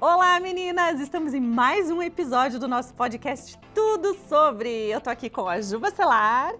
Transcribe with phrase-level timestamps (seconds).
[0.00, 0.98] Olá, meninas!
[0.98, 4.70] Estamos em mais um episódio do nosso podcast Tudo Sobre.
[4.88, 6.54] Eu tô aqui com a Ju Bacelar,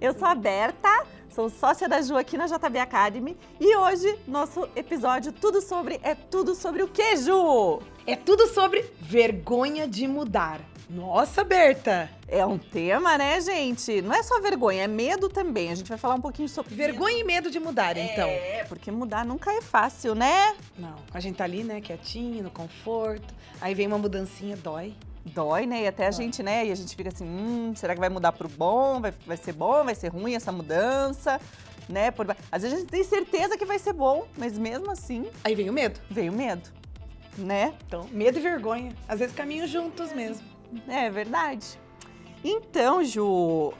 [0.00, 4.66] eu sou a Berta, sou sócia da Ju aqui na JB Academy e hoje nosso
[4.74, 7.82] episódio Tudo Sobre é tudo sobre o que, Ju?
[8.06, 10.58] É tudo sobre vergonha de mudar.
[10.88, 12.08] Nossa, Berta!
[12.26, 14.00] É um tema, né, gente?
[14.00, 15.70] Não é só vergonha, é medo também.
[15.70, 18.26] A gente vai falar um pouquinho sobre Vergonha e medo de mudar, então.
[18.26, 20.56] É, porque mudar nunca é fácil, né?
[20.78, 23.34] Não, a gente tá ali, né, quietinho, no conforto.
[23.60, 24.94] Aí vem uma mudancinha, dói.
[25.26, 25.82] Dói, né?
[25.82, 26.66] E até a gente, né?
[26.66, 28.98] E a gente fica assim, hum, será que vai mudar pro bom?
[28.98, 29.84] Vai, vai ser bom?
[29.84, 31.38] Vai ser ruim essa mudança?
[31.86, 32.10] Né?
[32.10, 32.34] Por...
[32.50, 35.68] Às vezes a gente tem certeza que vai ser bom, mas mesmo assim Aí vem
[35.68, 36.00] o medo.
[36.10, 36.70] veio medo,
[37.36, 37.74] né?
[37.86, 38.94] Então, medo e vergonha.
[39.06, 40.57] Às vezes caminham juntos mesmo.
[40.86, 41.78] É verdade.
[42.44, 43.24] Então, Ju,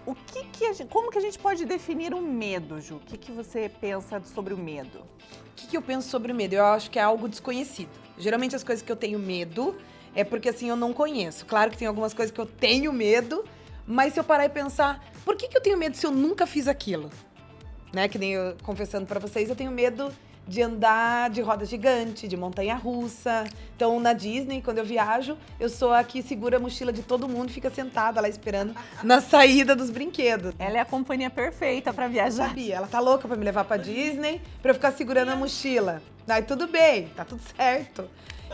[0.04, 2.96] o que que a gente, como que a gente pode definir o medo, Ju?
[2.96, 4.98] O que, que você pensa sobre o medo?
[4.98, 6.54] O que, que eu penso sobre o medo?
[6.54, 7.90] Eu acho que é algo desconhecido.
[8.16, 9.76] Geralmente as coisas que eu tenho medo
[10.14, 11.46] é porque assim eu não conheço.
[11.46, 13.44] Claro que tem algumas coisas que eu tenho medo,
[13.86, 16.46] mas se eu parar e pensar, por que, que eu tenho medo se eu nunca
[16.46, 17.10] fiz aquilo?
[17.92, 18.08] Né?
[18.08, 20.10] Que nem eu confessando pra vocês, eu tenho medo
[20.46, 23.44] de andar de roda gigante, de montanha russa.
[23.76, 27.28] Então, na Disney, quando eu viajo, eu sou a que segura a mochila de todo
[27.28, 30.54] mundo e fica sentada lá esperando na saída dos brinquedos.
[30.58, 32.48] Ela é a companhia perfeita para Eu viajar.
[32.48, 36.02] sabia, ela tá louca pra me levar pra Disney, pra eu ficar segurando a mochila.
[36.26, 38.08] Aí tudo bem, tá tudo certo.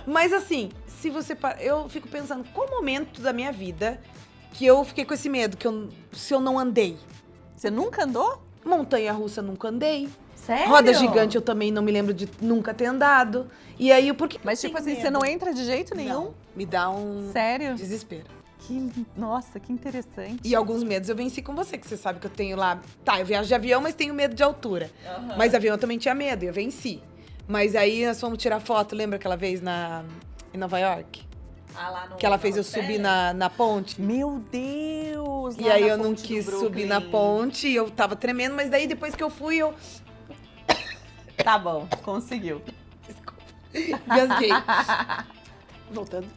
[0.05, 1.37] Mas assim, se você.
[1.61, 4.01] Eu fico pensando, qual momento da minha vida
[4.53, 6.97] que eu fiquei com esse medo, que eu, se eu não andei?
[7.57, 8.43] Você nunca andou?
[8.65, 10.09] Montanha russa nunca andei.
[10.35, 10.69] Sério?
[10.69, 13.51] Roda gigante eu também não me lembro de nunca ter andado.
[13.79, 14.39] E aí, por que.
[14.45, 15.13] Mas tipo assim, você medo?
[15.13, 16.13] não entra de jeito nenhum?
[16.13, 17.75] Não, me dá um Sério?
[17.75, 18.27] desespero.
[18.59, 20.41] Que, nossa, que interessante.
[20.43, 22.81] E alguns medos eu venci com você, que você sabe que eu tenho lá.
[23.05, 24.91] Tá, eu viajo de avião, mas tenho medo de altura.
[25.37, 27.03] Mas avião eu também tinha medo, e eu venci.
[27.47, 30.03] Mas aí nós fomos tirar foto, lembra aquela vez na,
[30.53, 31.23] em Nova York?
[31.75, 34.01] Ah, lá no- Que ela fez eu subir na, na ponte.
[34.01, 35.57] Meu Deus!
[35.59, 39.15] E aí eu não quis subir na ponte, e eu tava tremendo, mas daí depois
[39.15, 39.75] que eu fui, eu.
[41.37, 42.63] Tá bom, conseguiu.
[44.07, 44.51] Gasguei.
[45.91, 46.29] Voltando.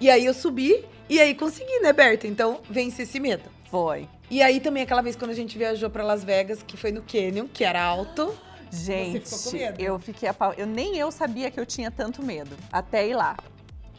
[0.00, 2.26] E aí eu subi, e aí consegui, né, Berta?
[2.26, 3.44] Então venci esse medo.
[3.70, 4.08] Foi.
[4.30, 7.02] E aí também aquela vez quando a gente viajou pra Las Vegas, que foi no
[7.02, 8.34] Canyon, que era alto.
[8.70, 9.80] Gente, ficou com medo?
[9.82, 13.36] eu fiquei eu nem eu sabia que eu tinha tanto medo até ir lá.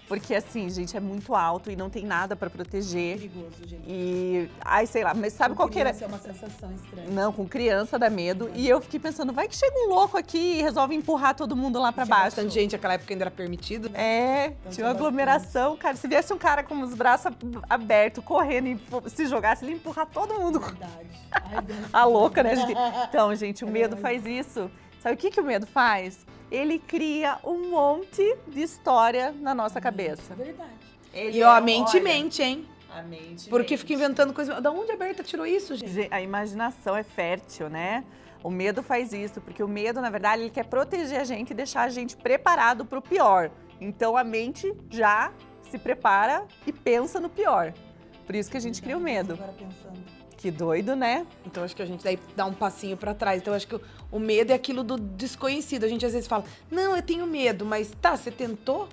[0.07, 3.17] Porque assim, gente, é muito alto e não tem nada pra proteger.
[3.17, 3.83] Perigoso, gente.
[3.87, 5.89] E ai, sei lá, mas sabe qual que era?
[5.91, 7.09] é uma sensação estranha.
[7.09, 8.51] Não, com criança dá medo.
[8.53, 11.79] E eu fiquei pensando, vai que chega um louco aqui e resolve empurrar todo mundo
[11.79, 12.35] lá pra Tinha baixo.
[12.35, 13.89] bastante gente, naquela época ainda era permitido.
[13.89, 13.99] né?
[13.99, 15.95] É, Então tinha uma aglomeração, cara.
[15.95, 19.77] Se viesse um cara com os braços ab- abertos, correndo e se jogasse, ele ia
[19.77, 20.59] empurrar todo mundo.
[20.59, 21.09] Verdade.
[21.31, 21.79] Ai, Deus.
[21.93, 22.73] A louca, né, gente?
[23.09, 24.69] Então, gente, o medo faz isso.
[25.01, 26.25] Sabe o que, que o medo faz?
[26.53, 30.35] Ele cria um monte de história na nossa cabeça.
[30.35, 30.69] Verdade.
[31.11, 32.67] Ele E ó, é, a mente olha, mente, hein?
[32.91, 33.79] A mente Porque mente.
[33.81, 34.61] fica inventando coisa.
[34.61, 35.91] Da onde a Berta tirou isso, gente?
[35.91, 38.03] Ge- A imaginação é fértil, né?
[38.43, 41.53] O medo faz isso, porque o medo, na verdade, ele quer proteger a gente e
[41.55, 43.49] deixar a gente preparado para o pior.
[43.81, 45.31] Então a mente já
[45.71, 47.73] se prepara e pensa no pior.
[48.27, 49.33] Por isso que a gente cria o medo.
[49.33, 50.03] Agora pensando.
[50.43, 51.25] Que doido, né?
[51.45, 53.39] Então acho que a gente daí dá um passinho pra trás.
[53.41, 53.81] Então acho que o,
[54.11, 55.85] o medo é aquilo do desconhecido.
[55.85, 58.89] A gente às vezes fala, não, eu tenho medo, mas tá, você tentou?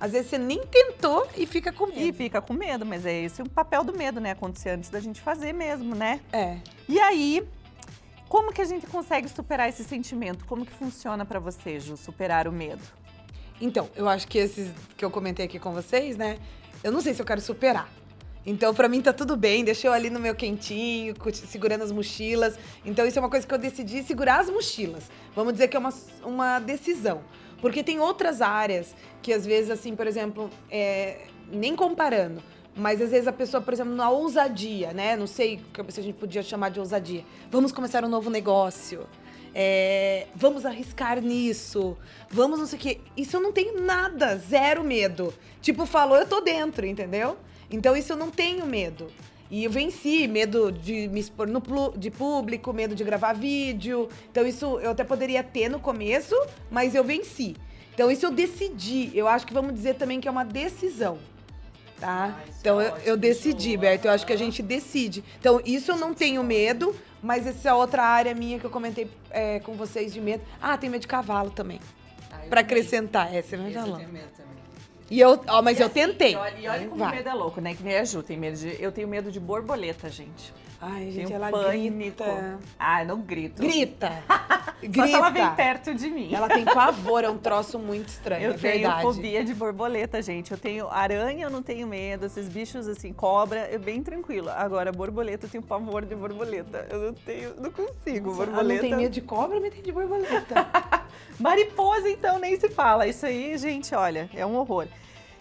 [0.00, 2.16] Às vezes você nem tentou e fica com E medo.
[2.16, 4.30] fica com medo, mas é esse o papel do medo, né?
[4.30, 6.20] Acontecer antes da gente fazer mesmo, né?
[6.32, 6.56] É.
[6.88, 7.46] E aí,
[8.26, 10.46] como que a gente consegue superar esse sentimento?
[10.46, 12.82] Como que funciona para você, Ju, superar o medo?
[13.60, 16.38] Então, eu acho que esses que eu comentei aqui com vocês, né?
[16.82, 17.90] Eu não sei se eu quero superar.
[18.46, 22.58] Então, pra mim tá tudo bem, deixa eu ali no meu quentinho, segurando as mochilas.
[22.84, 25.10] Então, isso é uma coisa que eu decidi segurar as mochilas.
[25.34, 27.22] Vamos dizer que é uma, uma decisão.
[27.60, 32.42] Porque tem outras áreas que, às vezes, assim, por exemplo, é, nem comparando,
[32.76, 35.16] mas às vezes a pessoa, por exemplo, na ousadia, né?
[35.16, 37.24] Não sei se a gente podia chamar de ousadia.
[37.50, 39.06] Vamos começar um novo negócio.
[39.54, 41.96] É, vamos arriscar nisso,
[42.28, 43.00] vamos não sei o quê.
[43.16, 45.32] Isso eu não tenho nada, zero medo.
[45.62, 47.36] Tipo, falou, eu tô dentro, entendeu?
[47.74, 49.10] Então isso eu não tenho medo.
[49.50, 51.62] E eu venci, medo de me expor no
[51.96, 54.08] de público, medo de gravar vídeo.
[54.30, 56.34] Então isso eu até poderia ter no começo,
[56.70, 57.54] mas eu venci.
[57.92, 59.10] Então isso eu decidi.
[59.14, 61.18] Eu acho que vamos dizer também que é uma decisão.
[62.00, 62.36] Tá?
[62.36, 63.78] Ah, isso então é eu, eu decidi, Ju.
[63.78, 64.08] Berto.
[64.08, 65.22] Eu acho que a gente decide.
[65.38, 69.08] Então isso eu não tenho medo, mas essa é outra área minha que eu comentei
[69.30, 70.42] é, com vocês de medo.
[70.60, 71.80] Ah, tem medo de cavalo também.
[72.48, 73.32] Pra acrescentar.
[73.32, 74.00] É, você vai falar.
[75.10, 76.32] E eu, ó, mas E eu assim, tentei.
[76.32, 77.74] E olha, e olha como o medo é louco, né?
[77.74, 78.82] Que nem a Ju tem medo de.
[78.82, 80.52] Eu tenho medo de borboleta, gente.
[80.86, 81.96] Ai, gente, Tenho ela pânico.
[81.96, 82.58] grita.
[82.78, 83.62] Ah, não grito.
[83.62, 84.12] Grita!
[84.28, 85.06] Só grita.
[85.06, 86.34] se ela vem perto de mim.
[86.34, 89.00] Ela tem pavor, é um troço muito estranho, Eu é tenho verdade.
[89.02, 90.52] fobia de borboleta, gente.
[90.52, 92.26] Eu tenho aranha, eu não tenho medo.
[92.26, 94.50] Esses bichos assim, cobra, é bem tranquilo.
[94.50, 96.86] Agora, borboleta, eu tenho pavor de borboleta.
[96.90, 98.28] Eu não tenho, não consigo.
[98.34, 98.82] Ela borboleta.
[98.82, 100.66] não tem medo de cobra, mas tem de borboleta.
[101.38, 103.06] Mariposa, então, nem se fala.
[103.06, 104.86] Isso aí, gente, olha, é um horror.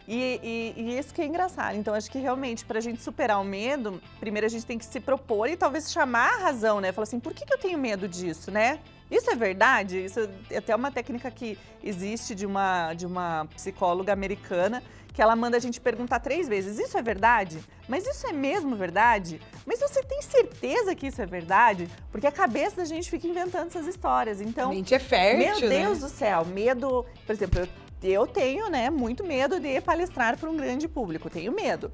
[0.07, 1.75] E, e, e isso que é engraçado.
[1.75, 4.85] Então, acho que realmente, para a gente superar o medo, primeiro a gente tem que
[4.85, 6.91] se propor e talvez chamar a razão, né?
[6.91, 8.79] Falar assim, por que, que eu tenho medo disso, né?
[9.09, 10.03] Isso é verdade?
[10.03, 14.83] Isso é até uma técnica que existe de uma, de uma psicóloga americana,
[15.13, 17.63] que ela manda a gente perguntar três vezes: Isso é verdade?
[17.87, 19.39] Mas isso é mesmo verdade?
[19.65, 21.87] Mas você tem certeza que isso é verdade?
[22.11, 24.41] Porque a cabeça da gente fica inventando essas histórias.
[24.41, 26.07] Então, a mente é fértil, meu Deus né?
[26.07, 27.05] do céu, medo.
[27.25, 27.67] Por exemplo, eu,
[28.01, 31.29] eu tenho, né, muito medo de palestrar para um grande público.
[31.29, 31.91] Tenho medo.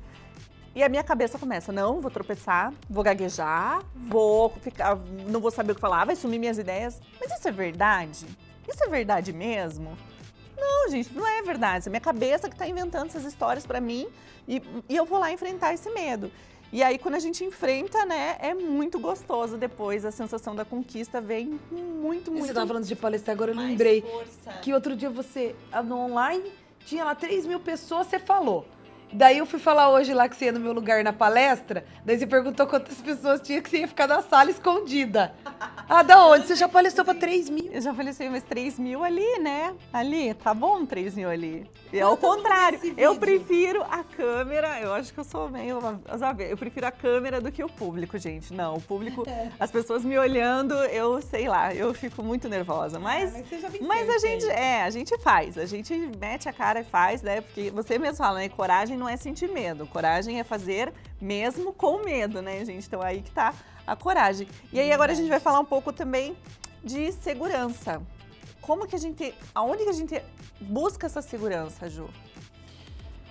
[0.75, 4.95] E a minha cabeça começa, não, vou tropeçar, vou gaguejar, vou ficar,
[5.27, 7.01] não vou saber o que falar, vai sumir minhas ideias.
[7.19, 8.25] Mas isso é verdade?
[8.67, 9.97] Isso é verdade mesmo?
[10.59, 11.87] Não, gente, não é verdade.
[11.87, 14.07] É minha cabeça que está inventando essas histórias para mim
[14.47, 16.31] e, e eu vou lá enfrentar esse medo.
[16.71, 20.05] E aí, quando a gente enfrenta, né, é muito gostoso depois.
[20.05, 23.51] A sensação da conquista vem com muito, E muito Você tava falando de palestrar, agora
[23.51, 24.51] eu lembrei força.
[24.61, 26.51] que outro dia você, ah, no online,
[26.85, 28.67] tinha lá 3 mil pessoas, você falou.
[29.11, 32.17] Daí eu fui falar hoje lá que você ia no meu lugar na palestra, daí
[32.17, 35.33] você perguntou quantas pessoas tinha que você ia ficar na sala escondida.
[35.87, 36.45] Ah, da onde?
[36.45, 37.71] Você já palestrou pra 3 mil?
[37.71, 39.73] Eu já falei assim, mas 3 mil ali, né?
[39.91, 41.65] Ali, tá bom 3 mil ali.
[41.91, 45.79] E ao contrário, eu prefiro a câmera, eu acho que eu sou meio,
[46.19, 48.53] sabe, eu prefiro a câmera do que o público, gente.
[48.53, 49.25] Não, o público,
[49.59, 52.99] as pessoas me olhando, eu sei lá, eu fico muito nervosa.
[52.99, 56.47] Mas, Ah, você já venceu mas a gente, é, a gente faz, a gente mete
[56.47, 57.41] a cara e faz, né?
[57.41, 58.49] Porque você mesmo fala, né?
[58.49, 62.85] Coragem não é sentir medo, coragem é fazer mesmo com medo, né, gente?
[62.85, 63.53] Então aí que tá
[63.87, 64.47] a coragem.
[64.71, 66.37] E aí agora a gente vai falar um pouco também
[66.83, 68.01] de segurança.
[68.61, 70.21] Como que a gente, aonde que a gente
[70.61, 72.07] busca essa segurança, Ju?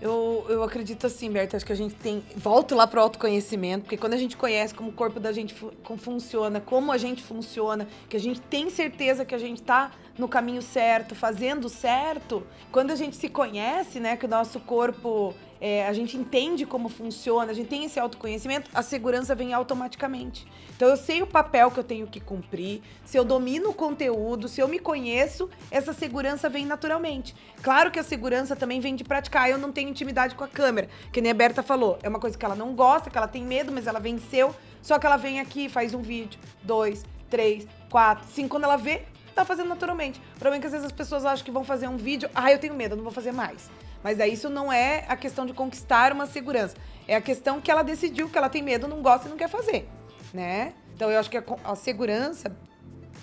[0.01, 2.23] Eu, eu acredito assim, Berta, acho que a gente tem.
[2.37, 5.99] Volto lá pro autoconhecimento, porque quando a gente conhece como o corpo da gente como
[5.99, 10.29] funciona, como a gente funciona, que a gente tem certeza que a gente tá no
[10.29, 15.35] caminho certo, fazendo certo, quando a gente se conhece, né, que o nosso corpo.
[15.61, 20.47] É, a gente entende como funciona, a gente tem esse autoconhecimento, a segurança vem automaticamente.
[20.77, 24.49] Então eu sei o papel que eu tenho que cumprir, se eu domino o conteúdo,
[24.49, 27.35] se eu me conheço, essa segurança vem naturalmente.
[27.63, 29.51] Claro que a segurança também vem de praticar.
[29.51, 31.99] Eu não tenho intimidade com a câmera, que nem a Berta falou.
[32.03, 34.55] É uma coisa que ela não gosta, que ela tem medo, mas ela venceu.
[34.81, 38.51] Só que ela vem aqui, faz um vídeo, dois, três, quatro, cinco.
[38.51, 39.03] Quando ela vê,
[39.35, 40.21] tá fazendo naturalmente.
[40.37, 42.53] O problema é que às vezes as pessoas acham que vão fazer um vídeo, ah,
[42.53, 43.71] eu tenho medo, eu não vou fazer mais.
[44.03, 46.77] Mas aí isso não é a questão de conquistar uma segurança.
[47.07, 49.49] É a questão que ela decidiu que ela tem medo, não gosta e não quer
[49.49, 49.89] fazer,
[50.33, 50.75] né?
[50.95, 52.55] Então eu acho que a, a segurança,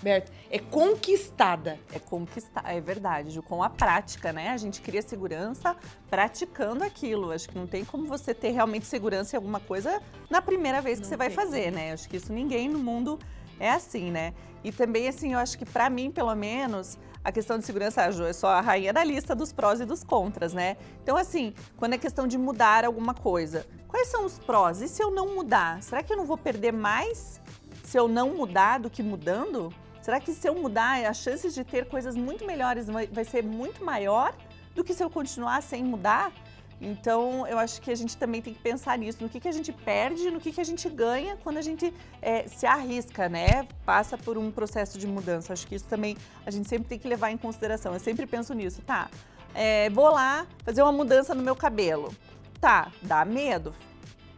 [0.02, 1.78] Berta, é conquistada.
[1.92, 4.50] É conquistar, é verdade, Ju, com a prática, né?
[4.50, 5.76] A gente cria segurança
[6.08, 7.32] praticando aquilo.
[7.32, 10.98] Acho que não tem como você ter realmente segurança em alguma coisa na primeira vez
[10.98, 11.92] que Não você vai fazer, né?
[11.92, 13.18] Acho que isso ninguém no mundo
[13.58, 14.34] é assim, né?
[14.64, 18.28] E também, assim, eu acho que pra mim, pelo menos, a questão de segurança, a
[18.28, 20.76] é só a rainha da lista dos prós e dos contras, né?
[21.02, 24.80] Então, assim, quando é questão de mudar alguma coisa, quais são os prós?
[24.80, 25.82] E se eu não mudar?
[25.82, 27.40] Será que eu não vou perder mais
[27.82, 29.74] se eu não mudar do que mudando?
[30.00, 33.84] Será que se eu mudar, as chances de ter coisas muito melhores vai ser muito
[33.84, 34.32] maior
[34.72, 36.30] do que se eu continuar sem mudar?
[36.80, 39.52] Então, eu acho que a gente também tem que pensar nisso, no que, que a
[39.52, 43.66] gente perde, no que, que a gente ganha quando a gente é, se arrisca, né?
[43.84, 45.52] Passa por um processo de mudança.
[45.52, 47.94] Acho que isso também a gente sempre tem que levar em consideração.
[47.94, 49.08] Eu sempre penso nisso, tá?
[49.54, 52.14] É, vou lá fazer uma mudança no meu cabelo.
[52.60, 53.74] Tá, dá medo.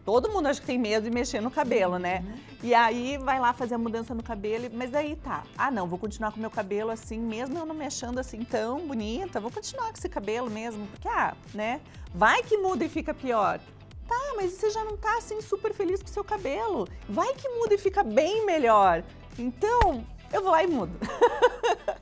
[0.09, 2.25] Todo mundo acha que tem medo de mexer no cabelo, né?
[2.63, 5.43] E aí vai lá fazer a mudança no cabelo, mas daí tá.
[5.55, 8.43] Ah, não, vou continuar com o meu cabelo assim, mesmo eu não me achando assim
[8.43, 11.83] tão bonita, vou continuar com esse cabelo mesmo, porque, ah, né?
[12.15, 13.61] Vai que muda e fica pior.
[14.09, 16.89] Tá, mas você já não tá assim super feliz com o seu cabelo.
[17.07, 19.05] Vai que muda e fica bem melhor.
[19.39, 20.99] Então, eu vou lá e mudo.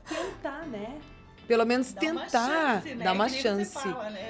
[0.09, 0.97] Tentar, né?
[1.49, 2.95] Pelo menos tentar, né?
[3.03, 3.77] dar uma chance.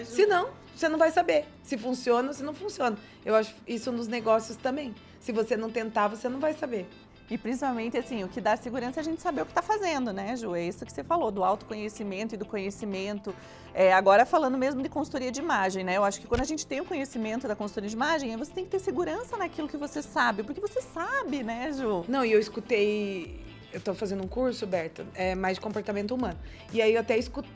[0.07, 2.97] Se não, você não vai saber se funciona ou se não funciona.
[3.25, 4.95] Eu acho isso nos negócios também.
[5.21, 6.87] Se você não tentar, você não vai saber.
[7.29, 10.13] E principalmente, assim, o que dá segurança é a gente saber o que está fazendo,
[10.13, 10.55] né, Ju?
[10.55, 13.35] É isso que você falou, do autoconhecimento e do conhecimento.
[13.75, 15.97] É, agora, falando mesmo de consultoria de imagem, né?
[15.97, 18.65] Eu acho que quando a gente tem o conhecimento da consultoria de imagem, você tem
[18.65, 22.05] que ter segurança naquilo que você sabe, porque você sabe, né, Ju?
[22.07, 23.45] Não, e eu escutei.
[23.73, 26.39] Eu tô fazendo um curso, Berta, é mais de comportamento humano.
[26.73, 27.51] E aí eu até escutei.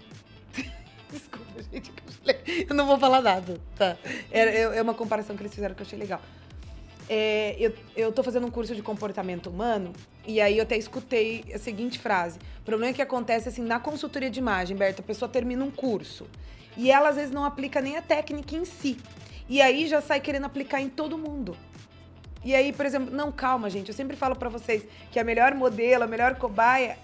[1.72, 1.92] Gente,
[2.68, 3.96] eu não vou falar nada, tá?
[4.30, 6.20] É- é uma comparação que eles fizeram que eu achei legal.
[7.08, 9.92] é, eu, eu tô fazendo um curso de comportamento humano
[10.26, 12.38] e aí eu até escutei a seguinte frase.
[12.60, 15.70] O problema é que acontece assim, na consultoria de imagem, Berta, a pessoa termina um
[15.72, 16.26] curso
[16.76, 18.96] e ela às vezes não aplica nem a técnica em si.
[19.48, 21.56] E aí já sai querendo aplicar em todo mundo.
[22.44, 23.88] E aí, por exemplo, não, calma, gente.
[23.88, 26.96] Eu sempre falo para vocês que a melhor modelo, a melhor cobaia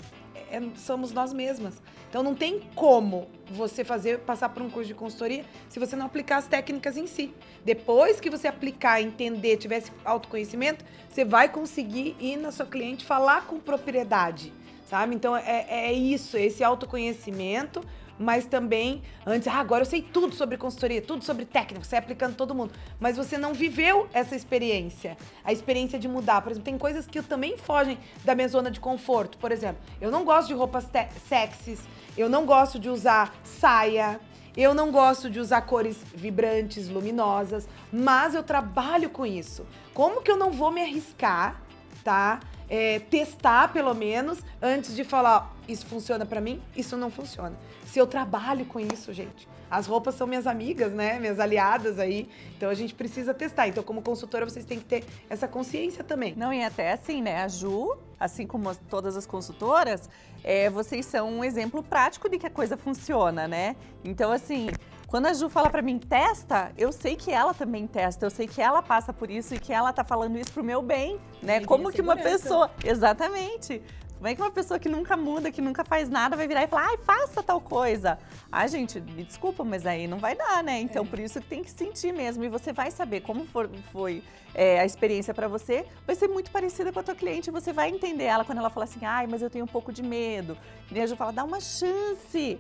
[0.51, 1.81] é, somos nós mesmas.
[2.09, 6.07] Então não tem como você fazer passar por um curso de consultoria se você não
[6.07, 7.35] aplicar as técnicas em si.
[7.65, 13.05] Depois que você aplicar, entender, tiver esse autoconhecimento, você vai conseguir ir na sua cliente
[13.05, 14.53] falar com propriedade,
[14.89, 15.15] sabe?
[15.15, 17.83] Então é, é isso, esse autoconhecimento
[18.19, 21.99] mas também antes, ah, agora eu sei tudo sobre consultoria, tudo sobre técnica, você é
[21.99, 26.43] aplicando todo mundo, mas você não viveu essa experiência, a experiência de mudar.
[26.43, 29.39] Por exemplo, tem coisas que também fogem da minha zona de conforto.
[29.39, 30.89] Por exemplo, eu não gosto de roupas
[31.29, 31.81] sexys,
[32.17, 34.21] eu não gosto de usar saia,
[34.57, 39.67] eu não gosto de usar cores vibrantes, luminosas, mas eu trabalho com isso.
[39.93, 41.61] Como que eu não vou me arriscar,
[42.03, 42.41] tá?
[42.69, 47.57] É, testar pelo menos antes de falar isso funciona para mim, isso não funciona
[47.97, 49.49] se eu trabalho com isso, gente.
[49.71, 51.19] As roupas são minhas amigas, né?
[51.19, 52.29] Minhas aliadas aí.
[52.55, 53.67] Então a gente precisa testar.
[53.69, 56.35] Então, como consultora, vocês têm que ter essa consciência também.
[56.37, 57.43] Não, e até assim, né?
[57.43, 60.11] A Ju, assim como as, todas as consultoras,
[60.45, 63.77] é, vocês são um exemplo prático de que a coisa funciona, né?
[64.05, 64.69] Então, assim,
[65.07, 68.47] quando a Ju fala para mim, testa, eu sei que ela também testa, eu sei
[68.47, 71.65] que ela passa por isso e que ela tá falando isso pro meu bem, né?
[71.65, 72.71] Como que uma pessoa.
[72.85, 73.81] Exatamente.
[74.17, 76.67] Como é que uma pessoa que nunca muda, que nunca faz nada, vai virar e
[76.67, 78.19] falar, ai, faça tal coisa?
[78.51, 80.81] Ai, gente, me desculpa, mas aí não vai dar, né?
[80.81, 81.07] Então, é.
[81.07, 82.43] por isso que tem que sentir mesmo.
[82.43, 84.23] E você vai saber como for, foi
[84.55, 85.85] é, a experiência para você.
[86.07, 87.51] Vai ser muito parecida com a tua cliente.
[87.51, 90.03] Você vai entender ela quando ela fala assim, ai, mas eu tenho um pouco de
[90.03, 90.57] medo.
[90.91, 92.59] E a Ju fala, dá uma chance.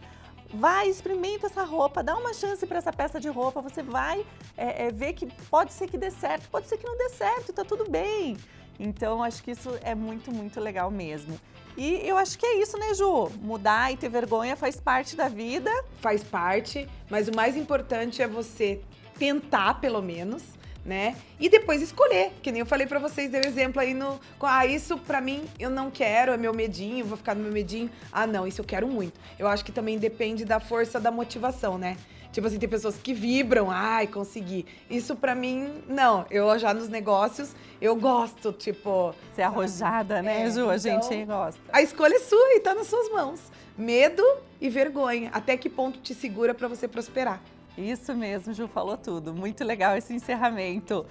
[0.53, 3.63] Vai, experimenta essa roupa, dá uma chance para essa peça de roupa.
[3.63, 4.27] Você vai
[4.59, 7.53] é, é, ver que pode ser que dê certo, pode ser que não dê certo,
[7.53, 8.37] tá tudo bem.
[8.78, 11.38] Então, acho que isso é muito, muito legal mesmo.
[11.76, 13.30] E eu acho que é isso, né, Ju?
[13.40, 15.71] Mudar e ter vergonha faz parte da vida.
[16.00, 18.80] Faz parte, mas o mais importante é você
[19.18, 20.42] tentar, pelo menos,
[20.85, 21.16] né?
[21.38, 24.97] E depois escolher, que nem eu falei para vocês, deu exemplo aí no, ah, isso
[24.97, 27.90] para mim eu não quero, é meu medinho, vou ficar no meu medinho.
[28.11, 29.18] Ah, não, isso eu quero muito.
[29.38, 31.97] Eu acho que também depende da força da motivação, né?
[32.37, 34.66] Tipo assim, tem pessoas que vibram, ai, consegui.
[34.90, 36.26] Isso para mim, não.
[36.31, 39.14] Eu já nos negócios, eu gosto, tipo.
[39.35, 40.69] Ser arrojada, né, é, Ju?
[40.69, 41.59] A então, gente gosta.
[41.73, 43.40] A escolha é sua e tá nas suas mãos.
[43.78, 44.23] Medo
[44.61, 45.31] e vergonha.
[45.33, 47.40] Até que ponto te segura para você prosperar?
[47.78, 49.33] Isso mesmo, Ju falou tudo.
[49.33, 51.07] Muito legal esse encerramento.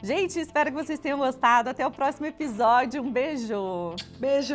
[0.00, 1.70] Gente, espero que vocês tenham gostado.
[1.70, 3.02] Até o próximo episódio.
[3.02, 3.96] Um beijo.
[4.20, 4.54] Beijo.